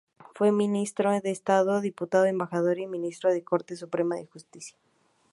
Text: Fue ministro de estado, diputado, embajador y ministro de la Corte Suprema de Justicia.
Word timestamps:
Fue 0.33 0.51
ministro 0.51 1.11
de 1.11 1.29
estado, 1.29 1.79
diputado, 1.79 2.25
embajador 2.25 2.79
y 2.79 2.87
ministro 2.87 3.29
de 3.31 3.37
la 3.37 3.45
Corte 3.45 3.75
Suprema 3.75 4.15
de 4.15 4.25
Justicia. 4.25 4.75